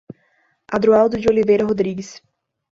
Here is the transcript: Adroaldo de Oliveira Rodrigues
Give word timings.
Adroaldo 0.71 1.15
de 1.19 1.27
Oliveira 1.29 1.63
Rodrigues 1.63 2.23